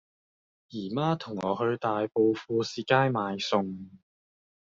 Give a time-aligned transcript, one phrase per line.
[0.69, 3.87] 姨媽同我去大埔富善街買餸